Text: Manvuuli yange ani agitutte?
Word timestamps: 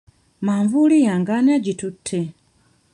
Manvuuli 0.45 0.97
yange 1.07 1.31
ani 1.39 1.51
agitutte? 1.57 2.19